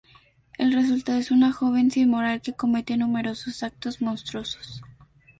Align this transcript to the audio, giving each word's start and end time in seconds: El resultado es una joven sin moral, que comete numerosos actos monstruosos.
El 0.57 0.73
resultado 0.73 1.19
es 1.19 1.29
una 1.29 1.51
joven 1.53 1.91
sin 1.91 2.09
moral, 2.09 2.41
que 2.41 2.53
comete 2.53 2.97
numerosos 2.97 3.61
actos 3.61 4.01
monstruosos. 4.01 4.81